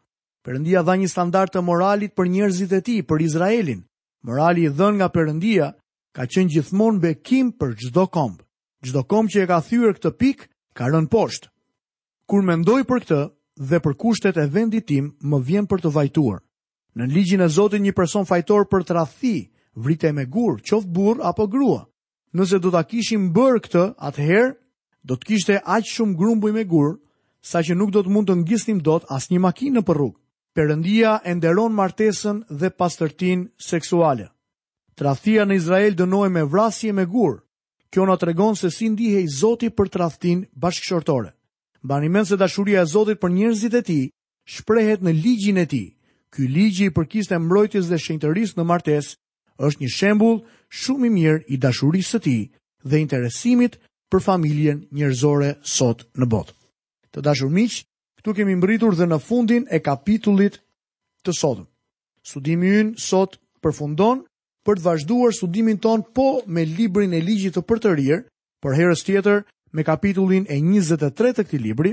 Përëndia 0.42 0.82
dha 0.82 0.96
një 0.98 1.08
standart 1.12 1.54
të 1.54 1.62
moralit 1.62 2.16
për 2.18 2.26
njerëzit 2.34 2.72
e 2.74 2.80
ti, 2.80 2.98
për 3.06 3.22
Izraelin. 3.22 3.86
Morali 4.26 4.66
i 4.66 4.70
dhën 4.70 4.98
nga 4.98 5.08
përëndia 5.14 5.68
ka 6.14 6.26
qenë 6.30 6.52
gjithmonë 6.56 6.98
bekim 7.02 7.52
për 7.58 7.72
gjdo 7.78 8.04
kombë. 8.14 8.42
Gjdo 8.82 9.02
kombë 9.10 9.32
që 9.32 9.42
e 9.42 9.46
ka 9.50 9.58
thyrë 9.66 9.94
këtë 10.00 10.12
pik, 10.20 10.44
ka 10.74 10.90
rënë 10.90 11.08
poshtë. 11.10 11.48
Kur 12.30 12.42
mendoj 12.46 12.82
për 12.90 13.00
këtë 13.02 13.20
dhe 13.70 13.78
për 13.82 13.96
kushtet 14.02 14.36
e 14.42 14.48
vendit 14.54 14.86
tim, 14.90 15.14
më 15.22 15.42
vjen 15.46 15.70
për 15.70 15.82
të 15.86 15.92
vajtuar. 15.94 16.40
Në 17.00 17.06
ligjin 17.12 17.40
e 17.40 17.46
Zotit 17.48 17.80
një 17.80 17.92
person 17.96 18.26
fajtor 18.28 18.66
për 18.68 18.82
tradhti, 18.84 19.28
rathi, 19.40 19.50
vrite 19.84 20.10
me 20.12 20.26
gur, 20.28 20.58
qoftë 20.60 20.92
bur 20.92 21.20
apo 21.24 21.46
grua. 21.48 21.78
Nëse 22.36 22.58
do 22.60 22.70
të 22.72 22.82
kishim 22.90 23.30
bërë 23.32 23.60
këtë, 23.64 23.84
atëherë, 24.08 24.50
do 25.08 25.16
të 25.16 25.26
kishte 25.30 25.56
aqë 25.76 25.92
shumë 25.92 26.16
grumbuj 26.20 26.52
me 26.56 26.64
gur, 26.68 26.90
sa 27.52 27.62
që 27.64 27.74
nuk 27.76 27.90
do 27.94 28.02
të 28.04 28.12
mund 28.12 28.28
të 28.28 28.36
ngisnim 28.42 28.82
do 28.84 28.98
të 29.00 29.08
asë 29.16 29.32
një 29.32 29.40
makinë 29.46 29.78
në 29.78 29.84
rrugë, 29.88 30.18
Perëndia 30.52 31.14
e 31.24 31.32
nderon 31.38 31.72
martesën 31.76 32.42
dhe 32.60 32.68
pastërtin 32.78 33.46
seksuale. 33.68 34.26
Tradhtia 35.00 35.46
në 35.48 35.56
Izrael 35.56 35.94
dënohej 35.96 36.28
me 36.34 36.42
vrasje 36.44 36.92
me 36.98 37.06
gur. 37.08 37.38
Kjo 37.88 38.04
na 38.08 38.16
tregon 38.20 38.56
se 38.60 38.68
si 38.70 38.88
ndihej 38.92 39.26
Zoti 39.38 39.70
për 39.72 39.88
tradhtin 39.94 40.42
bashkëshortore. 40.60 41.32
Mbani 41.84 42.08
mend 42.12 42.28
se 42.28 42.36
dashuria 42.36 42.82
e 42.82 42.86
Zotit 42.92 43.20
për 43.22 43.32
njerëzit 43.38 43.78
e 43.80 43.82
tij 43.86 44.04
shprehet 44.56 45.00
në 45.02 45.14
ligjin 45.24 45.56
e 45.56 45.66
tij. 45.72 45.86
Ky 46.32 46.48
ligji 46.48 46.88
i 46.88 46.94
përkiste 46.96 47.36
mbrojtjes 47.44 47.90
dhe 47.92 47.98
shenjtërisë 48.00 48.56
në 48.56 48.64
martesë 48.64 49.16
është 49.66 49.82
një 49.82 49.90
shembull 49.94 50.38
shumë 50.82 51.06
i 51.06 51.10
mirë 51.16 51.42
i 51.52 51.58
dashurisë 51.60 52.10
së 52.14 52.20
tij 52.26 52.40
dhe 52.88 53.00
interesimit 53.02 53.74
për 54.12 54.24
familjen 54.26 54.80
njerëzore 54.96 55.50
sot 55.72 56.06
në 56.20 56.26
botë. 56.32 56.54
Të 57.12 57.20
dashur 57.26 57.52
miq, 57.52 57.82
këtu 58.20 58.34
kemi 58.38 58.56
mbërritur 58.56 58.96
dhe 58.96 59.08
në 59.12 59.18
fundin 59.26 59.66
e 59.76 59.82
kapitullit 59.84 60.56
të 61.26 61.34
sotëm. 61.36 61.66
Studimi 62.32 62.72
ynë 62.80 62.96
sot 63.08 63.36
përfundon 63.62 64.24
për 64.64 64.78
të 64.80 64.86
vazhduar 64.88 65.36
studimin 65.36 65.80
ton 65.84 66.00
po 66.16 66.30
me 66.48 66.64
librin 66.64 67.12
e 67.12 67.20
ligjit 67.26 67.58
të 67.58 67.64
përtërir, 67.68 68.24
por 68.62 68.76
herës 68.78 69.04
tjetër 69.04 69.44
me 69.74 69.84
kapitullin 69.88 70.48
e 70.48 70.56
23 70.64 71.12
të 71.36 71.44
këtij 71.44 71.60
libri 71.66 71.92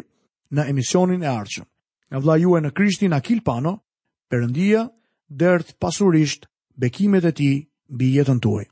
në 0.55 0.69
emisionin 0.71 1.27
e 1.27 1.27
ardhshëm. 1.33 1.67
Nga 2.09 2.19
vllai 2.23 2.39
juaj 2.45 2.61
në 2.63 2.71
Krishtin 2.77 3.13
Akil 3.19 3.43
Pano 3.47 3.75
përëndia 4.33 4.81
dërth 5.43 5.71
pasurisht 5.85 6.45
bekimet 6.83 7.29
e 7.29 7.31
tij 7.39 7.57
mbi 7.95 8.07
jetën 8.17 8.39
tuaj. 8.43 8.65